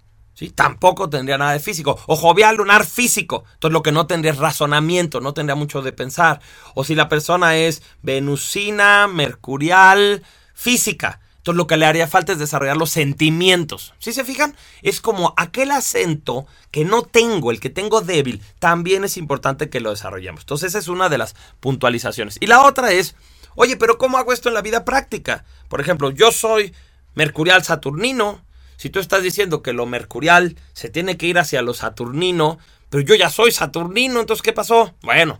tampoco 0.49 1.09
tendría 1.09 1.37
nada 1.37 1.53
de 1.53 1.59
físico. 1.59 1.99
O 2.07 2.15
jovial, 2.15 2.57
lunar, 2.57 2.85
físico. 2.85 3.43
Entonces 3.53 3.73
lo 3.73 3.83
que 3.83 3.91
no 3.91 4.07
tendría 4.07 4.31
es 4.31 4.39
razonamiento, 4.39 5.21
no 5.21 5.33
tendría 5.33 5.55
mucho 5.55 5.81
de 5.81 5.93
pensar. 5.93 6.41
O 6.75 6.83
si 6.83 6.95
la 6.95 7.09
persona 7.09 7.55
es 7.55 7.83
venusina, 8.01 9.07
mercurial, 9.07 10.23
física. 10.53 11.19
Entonces 11.41 11.57
lo 11.57 11.65
que 11.65 11.77
le 11.77 11.87
haría 11.87 12.07
falta 12.07 12.33
es 12.33 12.37
desarrollar 12.37 12.77
los 12.77 12.91
sentimientos. 12.91 13.95
¿Sí 13.97 14.13
se 14.13 14.23
fijan? 14.23 14.55
Es 14.83 15.01
como 15.01 15.33
aquel 15.37 15.71
acento 15.71 16.45
que 16.69 16.85
no 16.85 17.01
tengo, 17.01 17.49
el 17.49 17.59
que 17.59 17.71
tengo 17.71 18.01
débil, 18.01 18.43
también 18.59 19.03
es 19.03 19.17
importante 19.17 19.67
que 19.67 19.79
lo 19.79 19.89
desarrollemos. 19.89 20.41
Entonces 20.41 20.69
esa 20.69 20.77
es 20.77 20.87
una 20.87 21.09
de 21.09 21.17
las 21.17 21.35
puntualizaciones. 21.59 22.37
Y 22.39 22.45
la 22.45 22.61
otra 22.61 22.91
es, 22.91 23.15
oye, 23.55 23.75
pero 23.75 23.97
¿cómo 23.97 24.19
hago 24.19 24.33
esto 24.33 24.49
en 24.49 24.53
la 24.53 24.61
vida 24.61 24.85
práctica? 24.85 25.43
Por 25.67 25.81
ejemplo, 25.81 26.11
yo 26.11 26.31
soy 26.31 26.75
mercurial 27.15 27.63
saturnino. 27.63 28.41
Si 28.81 28.89
tú 28.89 28.99
estás 28.99 29.21
diciendo 29.21 29.61
que 29.61 29.73
lo 29.73 29.85
mercurial 29.85 30.57
se 30.73 30.89
tiene 30.89 31.15
que 31.15 31.27
ir 31.27 31.37
hacia 31.37 31.61
lo 31.61 31.75
saturnino, 31.75 32.57
pero 32.89 33.03
yo 33.03 33.13
ya 33.13 33.29
soy 33.29 33.51
saturnino, 33.51 34.19
entonces 34.19 34.41
¿qué 34.41 34.53
pasó? 34.53 34.95
Bueno, 35.03 35.39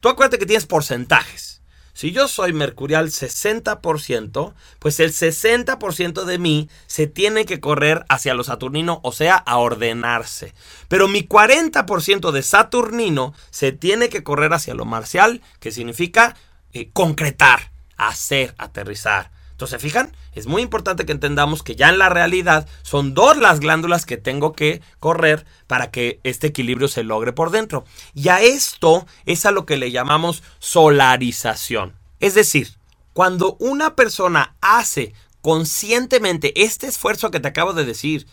tú 0.00 0.08
acuérdate 0.08 0.38
que 0.38 0.46
tienes 0.46 0.64
porcentajes. 0.64 1.60
Si 1.92 2.12
yo 2.12 2.26
soy 2.26 2.54
mercurial 2.54 3.10
60%, 3.10 4.54
pues 4.78 4.98
el 4.98 5.12
60% 5.12 6.24
de 6.24 6.38
mí 6.38 6.70
se 6.86 7.06
tiene 7.06 7.44
que 7.44 7.60
correr 7.60 8.06
hacia 8.08 8.32
lo 8.32 8.44
saturnino, 8.44 9.00
o 9.02 9.12
sea, 9.12 9.34
a 9.34 9.58
ordenarse. 9.58 10.54
Pero 10.88 11.06
mi 11.06 11.20
40% 11.20 12.30
de 12.30 12.42
saturnino 12.42 13.34
se 13.50 13.72
tiene 13.72 14.08
que 14.08 14.22
correr 14.22 14.54
hacia 14.54 14.72
lo 14.72 14.86
marcial, 14.86 15.42
que 15.58 15.70
significa 15.70 16.34
eh, 16.72 16.88
concretar, 16.94 17.72
hacer, 17.98 18.54
aterrizar. 18.56 19.32
Entonces, 19.60 19.78
¿se 19.78 19.86
fijan? 19.86 20.16
Es 20.32 20.46
muy 20.46 20.62
importante 20.62 21.04
que 21.04 21.12
entendamos 21.12 21.62
que 21.62 21.76
ya 21.76 21.90
en 21.90 21.98
la 21.98 22.08
realidad 22.08 22.66
son 22.80 23.12
dos 23.12 23.36
las 23.36 23.60
glándulas 23.60 24.06
que 24.06 24.16
tengo 24.16 24.54
que 24.54 24.80
correr 25.00 25.44
para 25.66 25.90
que 25.90 26.18
este 26.24 26.46
equilibrio 26.46 26.88
se 26.88 27.02
logre 27.02 27.34
por 27.34 27.50
dentro. 27.50 27.84
Y 28.14 28.30
a 28.30 28.40
esto 28.40 29.06
es 29.26 29.44
a 29.44 29.50
lo 29.50 29.66
que 29.66 29.76
le 29.76 29.90
llamamos 29.90 30.42
solarización. 30.60 31.92
Es 32.20 32.32
decir, 32.32 32.78
cuando 33.12 33.56
una 33.60 33.96
persona 33.96 34.56
hace 34.62 35.12
conscientemente 35.42 36.54
este 36.62 36.86
esfuerzo 36.86 37.30
que 37.30 37.40
te 37.40 37.48
acabo 37.48 37.74
de 37.74 37.84
decir, 37.84 38.26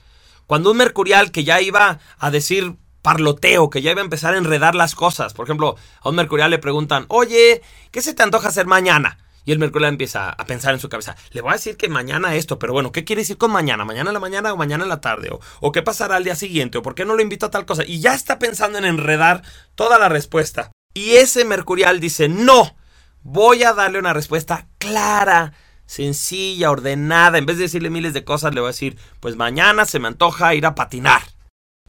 cuando 0.46 0.72
un 0.72 0.77
mercurial 0.77 1.31
que 1.31 1.43
ya 1.43 1.60
iba 1.60 2.00
a 2.19 2.31
decir 2.31 2.77
parloteo, 3.01 3.69
que 3.69 3.81
ya 3.81 3.91
iba 3.91 4.00
a 4.00 4.05
empezar 4.05 4.34
a 4.34 4.38
enredar 4.38 4.75
las 4.75 4.96
cosas, 4.96 5.34
por 5.34 5.46
ejemplo, 5.46 5.75
a 6.00 6.07
un 6.07 6.15
mercurial 6.15 6.51
le 6.51 6.60
preguntan, 6.60 7.03
oye, 7.10 7.62
¿qué 7.91 8.01
se 8.01 8.13
te 8.13 8.24
antoja 8.24 8.48
hacer 8.48 8.65
mañana? 8.65 9.17
Y 9.48 9.54
el 9.54 9.60
Mercurio 9.60 9.88
empieza 9.88 10.30
a 10.30 10.46
pensar 10.46 10.74
en 10.74 10.82
su 10.82 10.89
cabeza, 10.89 11.16
le 11.32 11.39
voy 11.39 11.51
a 11.51 11.54
decir 11.54 11.77
que 11.77 11.88
mañana 11.88 12.36
esto, 12.36 12.60
pero 12.60 12.74
bueno, 12.74 12.92
¿qué 12.92 13.06
quiere 13.06 13.22
decir 13.22 13.38
con 13.38 13.50
mañana? 13.50 13.86
¿Mañana 13.86 14.10
en 14.10 14.13
la 14.16 14.20
mañana 14.20 14.51
o 14.51 14.58
mañana 14.58 14.84
en 14.84 14.89
la 14.89 15.00
tarde? 15.00 15.30
¿O, 15.32 15.39
o 15.62 15.72
qué 15.72 15.82
pasará 15.82 16.18
al 16.18 16.25
día 16.25 16.36
siguiente? 16.36 16.77
¿O 16.77 16.82
por 16.82 16.96
qué 16.96 17.06
no 17.06 17.16
lo 17.16 17.22
invito 17.22 17.46
a 17.46 17.50
tal 17.50 17.66
cosa? 17.66 17.86
Y 17.86 18.01
ya 18.01 18.13
está 18.13 18.39
pensando 18.39 18.77
en 18.77 18.84
enredar 18.84 19.44
toda 19.75 20.00
la 20.00 20.10
respuesta. 20.10 20.74
Y 20.94 21.12
ese 21.12 21.46
Mercurial 21.46 22.01
dice, 22.01 22.27
no, 22.27 22.75
voy 23.24 23.63
a 23.63 23.72
darle 23.72 24.00
una 24.00 24.12
respuesta 24.12 24.68
clara, 24.80 25.54
sencilla, 25.86 26.70
ordenada. 26.70 27.38
En 27.38 27.46
vez 27.46 27.56
de 27.56 27.63
decirle 27.63 27.89
miles 27.89 28.13
de 28.13 28.25
cosas, 28.25 28.54
le 28.54 28.60
voy 28.60 28.68
a 28.68 28.74
decir, 28.74 28.98
pues 29.22 29.38
mañana 29.38 29.86
se 29.86 30.00
me 30.00 30.10
antoja 30.10 30.56
ir 30.56 30.66
a 30.66 30.75
patinar. 30.75 31.22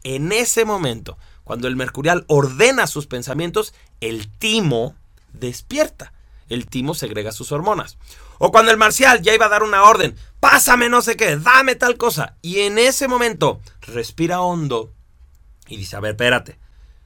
En 0.05 0.31
ese 0.31 0.65
momento, 0.65 1.19
cuando 1.43 1.67
el 1.67 1.75
Mercurial 1.75 2.25
ordena 2.29 2.87
sus 2.87 3.09
pensamientos, 3.09 3.75
el 4.01 4.29
timo 4.39 4.95
despierta 5.33 6.13
el 6.49 6.67
timo 6.67 6.95
segrega 6.95 7.33
sus 7.33 7.53
hormonas. 7.53 7.99
O 8.39 8.51
cuando 8.51 8.71
el 8.71 8.77
marcial 8.77 9.23
ya 9.23 9.35
iba 9.35 9.47
a 9.47 9.51
dar 9.51 9.63
una 9.63 9.85
orden, 9.85 10.17
pásame 10.41 10.89
no 10.89 11.03
sé 11.03 11.17
qué, 11.17 11.37
dame 11.37 11.75
tal 11.75 11.97
cosa. 11.97 12.37
Y 12.43 12.61
en 12.61 12.79
ese 12.79 13.09
momento 13.09 13.61
respira 13.83 14.41
hondo 14.41 14.93
y 15.67 15.77
dice, 15.77 15.97
a 15.97 16.01
ver, 16.01 16.13
espérate. 16.13 16.59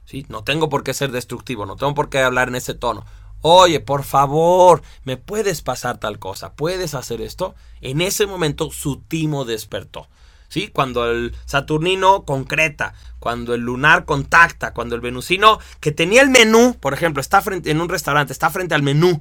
¿Sí? 0.05 0.25
No 0.27 0.43
tengo 0.43 0.69
por 0.69 0.83
qué 0.83 0.93
ser 0.93 1.11
destructivo, 1.11 1.65
no 1.65 1.75
tengo 1.75 1.93
por 1.93 2.09
qué 2.09 2.19
hablar 2.19 2.49
en 2.49 2.55
ese 2.55 2.73
tono. 2.73 3.05
Oye, 3.41 3.79
por 3.79 4.03
favor, 4.03 4.81
¿me 5.03 5.17
puedes 5.17 5.61
pasar 5.61 5.97
tal 5.97 6.17
cosa? 6.19 6.53
¿Puedes 6.53 6.93
hacer 6.93 7.21
esto? 7.21 7.55
En 7.81 7.99
ese 7.99 8.25
momento 8.25 8.71
su 8.71 9.01
timo 9.01 9.43
despertó. 9.43 10.07
¿Sí? 10.53 10.67
Cuando 10.67 11.09
el 11.09 11.35
Saturnino 11.45 12.25
concreta, 12.25 12.93
cuando 13.17 13.55
el 13.55 13.61
lunar 13.61 14.05
contacta, 14.05 14.71
cuando 14.71 14.93
el 14.93 15.01
venusino 15.01 15.57
que 15.79 15.91
tenía 15.91 16.21
el 16.21 16.29
menú, 16.29 16.77
por 16.79 16.93
ejemplo, 16.93 17.21
está 17.21 17.41
frente 17.41 17.71
en 17.71 17.81
un 17.81 17.89
restaurante, 17.89 18.33
está 18.33 18.51
frente 18.51 18.75
al 18.75 18.83
menú 18.83 19.19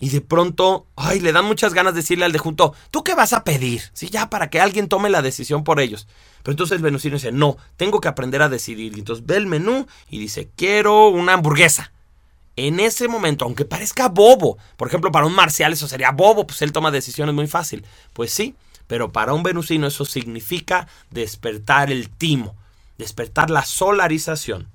y 0.00 0.08
de 0.08 0.20
pronto, 0.20 0.88
ay, 0.96 1.20
le 1.20 1.30
dan 1.30 1.44
muchas 1.44 1.72
ganas 1.72 1.94
de 1.94 2.00
decirle 2.00 2.24
al 2.24 2.32
de 2.32 2.40
junto, 2.40 2.74
¿tú 2.90 3.04
qué 3.04 3.14
vas 3.14 3.32
a 3.32 3.44
pedir? 3.44 3.80
Sí, 3.92 4.08
ya 4.10 4.28
para 4.28 4.50
que 4.50 4.60
alguien 4.60 4.88
tome 4.88 5.08
la 5.08 5.22
decisión 5.22 5.62
por 5.62 5.78
ellos. 5.78 6.08
Pero 6.42 6.54
entonces 6.54 6.74
el 6.74 6.82
venusino 6.82 7.14
dice, 7.14 7.30
no, 7.30 7.58
tengo 7.76 8.00
que 8.00 8.08
aprender 8.08 8.42
a 8.42 8.48
decidir. 8.48 8.96
Y 8.96 8.98
entonces 8.98 9.24
ve 9.24 9.36
el 9.36 9.46
menú 9.46 9.86
y 10.10 10.18
dice, 10.18 10.50
quiero 10.56 11.10
una 11.10 11.34
hamburguesa. 11.34 11.92
En 12.56 12.80
ese 12.80 13.06
momento, 13.06 13.44
aunque 13.44 13.64
parezca 13.64 14.08
bobo, 14.08 14.58
por 14.76 14.88
ejemplo, 14.88 15.12
para 15.12 15.26
un 15.26 15.36
marcial 15.36 15.72
eso 15.72 15.86
sería 15.86 16.10
bobo, 16.10 16.48
pues 16.48 16.60
él 16.62 16.72
toma 16.72 16.90
decisiones 16.90 17.36
muy 17.36 17.46
fácil. 17.46 17.84
Pues 18.12 18.32
sí, 18.32 18.56
pero 18.92 19.10
para 19.10 19.32
un 19.32 19.42
venusino 19.42 19.86
eso 19.86 20.04
significa 20.04 20.86
despertar 21.08 21.90
el 21.90 22.10
timo, 22.10 22.54
despertar 22.98 23.48
la 23.48 23.64
solarización. 23.64 24.68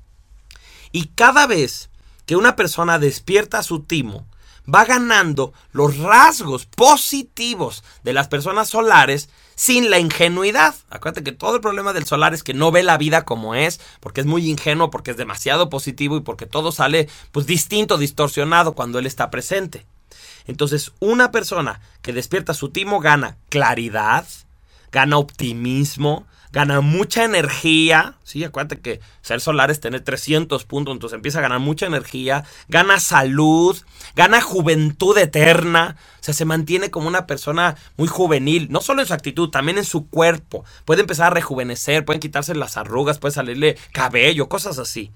Y 0.92 1.10
cada 1.10 1.46
vez 1.46 1.92
que 2.26 2.36
una 2.36 2.56
persona 2.56 2.98
despierta 2.98 3.62
su 3.62 3.84
timo, 3.84 4.26
va 4.68 4.86
ganando 4.86 5.54
los 5.72 6.00
rasgos 6.00 6.66
positivos 6.66 7.84
de 8.02 8.14
las 8.14 8.28
personas 8.28 8.70
solares 8.70 9.30
sin 9.54 9.92
la 9.92 10.00
ingenuidad. 10.00 10.74
Acuérdate 10.90 11.24
que 11.24 11.32
todo 11.32 11.54
el 11.54 11.62
problema 11.62 11.94
del 11.94 12.08
solar 12.08 12.34
es 12.34 12.42
que 12.42 12.56
no 12.56 12.72
ve 12.72 12.82
la 12.82 12.98
vida 12.98 13.24
como 13.24 13.54
es, 13.54 13.80
porque 14.00 14.22
es 14.22 14.26
muy 14.26 14.50
ingenuo, 14.50 14.90
porque 14.90 15.12
es 15.12 15.18
demasiado 15.18 15.70
positivo 15.70 16.18
y 16.18 16.22
porque 16.22 16.48
todo 16.48 16.72
sale 16.72 17.08
pues 17.32 17.46
distinto, 17.46 18.00
distorsionado 18.00 18.74
cuando 18.74 18.98
él 18.98 19.06
está 19.06 19.30
presente. 19.30 19.86
Entonces, 20.48 20.94
una 21.00 21.32
persona 21.32 21.82
que 22.02 22.14
despierta 22.14 22.54
su 22.54 22.70
timo 22.70 23.00
gana 23.00 23.38
claridad, 23.50 24.26
gana 24.92 25.18
optimismo, 25.18 26.26
gana 26.52 26.82
mucha 26.82 27.24
energía, 27.24 28.16
¿sí? 28.24 28.44
Acuérdate 28.44 28.80
que 28.80 29.00
ser 29.22 29.42
solar 29.42 29.70
es 29.70 29.80
tener 29.80 30.02
300 30.02 30.64
puntos, 30.66 30.94
entonces 30.94 31.16
empieza 31.16 31.40
a 31.40 31.42
ganar 31.42 31.60
mucha 31.60 31.86
energía, 31.86 32.46
gana 32.68 33.00
salud, 33.00 33.78
gana 34.16 34.42
juventud 34.42 35.18
eterna, 35.18 35.98
o 36.20 36.24
sea, 36.24 36.34
se 36.34 36.46
mantiene 36.46 36.90
como 36.90 37.08
una 37.08 37.28
persona 37.28 37.76
muy 37.98 38.08
juvenil, 38.08 38.68
no 38.72 38.82
solo 38.82 39.02
en 39.02 39.08
su 39.08 39.14
actitud, 39.14 39.50
también 39.50 39.78
en 39.78 39.86
su 39.86 40.08
cuerpo, 40.08 40.64
puede 40.86 41.02
empezar 41.02 41.28
a 41.28 41.36
rejuvenecer, 41.36 42.06
pueden 42.06 42.22
quitarse 42.22 42.56
las 42.56 42.78
arrugas, 42.78 43.20
puede 43.20 43.36
salirle 43.36 43.78
cabello, 43.92 44.50
cosas 44.50 44.80
así. 44.80 45.12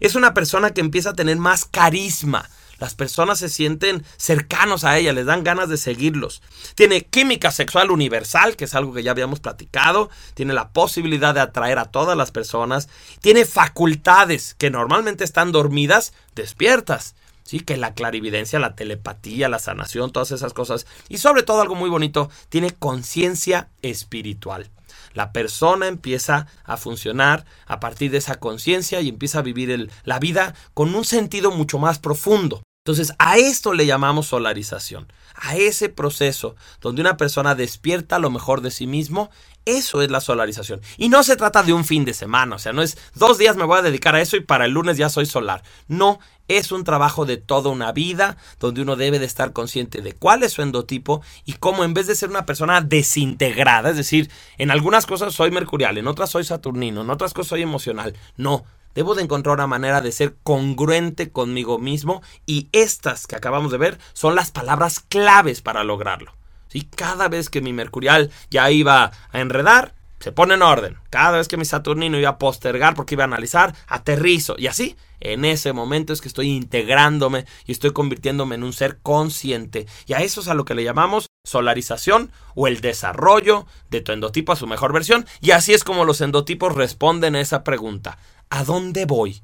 Es 0.00 0.14
una 0.14 0.32
persona 0.32 0.70
que 0.70 0.80
empieza 0.80 1.10
a 1.10 1.14
tener 1.14 1.36
más 1.36 1.66
carisma, 1.66 2.48
las 2.80 2.94
personas 2.94 3.38
se 3.38 3.50
sienten 3.50 4.04
cercanos 4.16 4.84
a 4.84 4.96
ella, 4.96 5.12
les 5.12 5.26
dan 5.26 5.44
ganas 5.44 5.68
de 5.68 5.76
seguirlos. 5.76 6.40
Tiene 6.74 7.02
química 7.02 7.52
sexual 7.52 7.90
universal, 7.90 8.56
que 8.56 8.64
es 8.64 8.74
algo 8.74 8.94
que 8.94 9.02
ya 9.02 9.10
habíamos 9.10 9.38
platicado. 9.38 10.08
Tiene 10.32 10.54
la 10.54 10.70
posibilidad 10.70 11.34
de 11.34 11.40
atraer 11.40 11.78
a 11.78 11.90
todas 11.90 12.16
las 12.16 12.30
personas. 12.30 12.88
Tiene 13.20 13.44
facultades 13.44 14.54
que 14.54 14.70
normalmente 14.70 15.24
están 15.24 15.52
dormidas, 15.52 16.14
despiertas. 16.34 17.14
Sí, 17.42 17.60
que 17.60 17.76
la 17.76 17.92
clarividencia, 17.92 18.58
la 18.58 18.74
telepatía, 18.74 19.50
la 19.50 19.58
sanación, 19.58 20.10
todas 20.10 20.30
esas 20.30 20.54
cosas. 20.54 20.86
Y 21.10 21.18
sobre 21.18 21.42
todo 21.42 21.60
algo 21.60 21.74
muy 21.74 21.90
bonito, 21.90 22.30
tiene 22.48 22.70
conciencia 22.70 23.68
espiritual. 23.82 24.70
La 25.12 25.32
persona 25.32 25.86
empieza 25.86 26.46
a 26.64 26.78
funcionar 26.78 27.44
a 27.66 27.78
partir 27.78 28.10
de 28.10 28.18
esa 28.18 28.36
conciencia 28.36 29.02
y 29.02 29.10
empieza 29.10 29.40
a 29.40 29.42
vivir 29.42 29.90
la 30.04 30.18
vida 30.18 30.54
con 30.72 30.94
un 30.94 31.04
sentido 31.04 31.50
mucho 31.50 31.78
más 31.78 31.98
profundo. 31.98 32.62
Entonces, 32.82 33.12
a 33.18 33.36
esto 33.36 33.74
le 33.74 33.84
llamamos 33.84 34.28
solarización, 34.28 35.12
a 35.34 35.54
ese 35.54 35.90
proceso 35.90 36.56
donde 36.80 37.02
una 37.02 37.18
persona 37.18 37.54
despierta 37.54 38.18
lo 38.18 38.30
mejor 38.30 38.62
de 38.62 38.70
sí 38.70 38.86
mismo, 38.86 39.28
eso 39.66 40.00
es 40.00 40.10
la 40.10 40.22
solarización. 40.22 40.80
Y 40.96 41.10
no 41.10 41.22
se 41.22 41.36
trata 41.36 41.62
de 41.62 41.74
un 41.74 41.84
fin 41.84 42.06
de 42.06 42.14
semana, 42.14 42.56
o 42.56 42.58
sea, 42.58 42.72
no 42.72 42.80
es 42.80 42.96
dos 43.14 43.36
días 43.36 43.56
me 43.56 43.64
voy 43.64 43.78
a 43.78 43.82
dedicar 43.82 44.14
a 44.14 44.22
eso 44.22 44.38
y 44.38 44.40
para 44.40 44.64
el 44.64 44.72
lunes 44.72 44.96
ya 44.96 45.10
soy 45.10 45.26
solar. 45.26 45.62
No, 45.88 46.20
es 46.48 46.72
un 46.72 46.82
trabajo 46.82 47.26
de 47.26 47.36
toda 47.36 47.68
una 47.68 47.92
vida 47.92 48.38
donde 48.58 48.80
uno 48.80 48.96
debe 48.96 49.18
de 49.18 49.26
estar 49.26 49.52
consciente 49.52 50.00
de 50.00 50.14
cuál 50.14 50.42
es 50.42 50.52
su 50.52 50.62
endotipo 50.62 51.20
y 51.44 51.52
cómo 51.52 51.84
en 51.84 51.92
vez 51.92 52.06
de 52.06 52.14
ser 52.14 52.30
una 52.30 52.46
persona 52.46 52.80
desintegrada, 52.80 53.90
es 53.90 53.96
decir, 53.98 54.30
en 54.56 54.70
algunas 54.70 55.04
cosas 55.04 55.34
soy 55.34 55.50
mercurial, 55.50 55.98
en 55.98 56.06
otras 56.06 56.30
soy 56.30 56.44
saturnino, 56.44 57.02
en 57.02 57.10
otras 57.10 57.34
cosas 57.34 57.50
soy 57.50 57.60
emocional, 57.60 58.16
no, 58.38 58.64
Debo 58.94 59.14
de 59.14 59.22
encontrar 59.22 59.54
una 59.54 59.66
manera 59.66 60.00
de 60.00 60.12
ser 60.12 60.36
congruente 60.42 61.30
conmigo 61.30 61.78
mismo 61.78 62.22
y 62.46 62.68
estas 62.72 63.26
que 63.26 63.36
acabamos 63.36 63.70
de 63.72 63.78
ver 63.78 63.98
son 64.12 64.34
las 64.34 64.50
palabras 64.50 65.00
claves 65.00 65.62
para 65.62 65.84
lograrlo. 65.84 66.34
¿Sí? 66.68 66.88
Cada 66.94 67.28
vez 67.28 67.50
que 67.50 67.60
mi 67.60 67.72
mercurial 67.72 68.30
ya 68.50 68.70
iba 68.70 69.10
a 69.32 69.40
enredar, 69.40 69.94
se 70.20 70.32
pone 70.32 70.54
en 70.54 70.62
orden. 70.62 70.98
Cada 71.08 71.38
vez 71.38 71.48
que 71.48 71.56
mi 71.56 71.64
Saturnino 71.64 72.18
iba 72.18 72.28
a 72.28 72.38
postergar 72.38 72.94
porque 72.94 73.14
iba 73.14 73.24
a 73.24 73.26
analizar, 73.26 73.74
aterrizo. 73.88 74.54
Y 74.58 74.66
así, 74.66 74.96
en 75.18 75.46
ese 75.46 75.72
momento 75.72 76.12
es 76.12 76.20
que 76.20 76.28
estoy 76.28 76.50
integrándome 76.50 77.46
y 77.66 77.72
estoy 77.72 77.92
convirtiéndome 77.92 78.54
en 78.54 78.62
un 78.62 78.74
ser 78.74 78.98
consciente. 78.98 79.86
Y 80.06 80.12
a 80.12 80.18
eso 80.18 80.42
es 80.42 80.48
a 80.48 80.54
lo 80.54 80.66
que 80.66 80.74
le 80.74 80.84
llamamos 80.84 81.26
solarización 81.44 82.30
o 82.54 82.66
el 82.66 82.82
desarrollo 82.82 83.66
de 83.88 84.02
tu 84.02 84.12
endotipo 84.12 84.52
a 84.52 84.56
su 84.56 84.66
mejor 84.66 84.92
versión. 84.92 85.26
Y 85.40 85.52
así 85.52 85.72
es 85.72 85.84
como 85.84 86.04
los 86.04 86.20
endotipos 86.20 86.74
responden 86.74 87.34
a 87.34 87.40
esa 87.40 87.64
pregunta. 87.64 88.18
¿A 88.52 88.64
dónde 88.64 89.06
voy? 89.06 89.42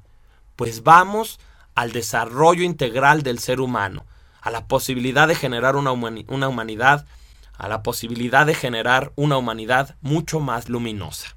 Pues 0.56 0.82
vamos 0.82 1.38
al 1.76 1.92
desarrollo 1.92 2.64
integral 2.64 3.22
del 3.22 3.38
ser 3.38 3.60
humano, 3.60 4.04
a 4.40 4.50
la 4.50 4.66
posibilidad 4.66 5.28
de 5.28 5.36
generar 5.36 5.76
una, 5.76 5.92
una 5.92 6.48
humanidad, 6.48 7.06
a 7.56 7.68
la 7.68 7.84
posibilidad 7.84 8.46
de 8.46 8.54
generar 8.54 9.12
una 9.14 9.36
humanidad 9.36 9.94
mucho 10.00 10.40
más 10.40 10.68
luminosa. 10.68 11.35